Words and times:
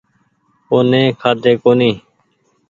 او 0.69 0.77
ني 0.89 1.01
کآۮي 1.21 1.53
ڪونيٚ 1.63 1.97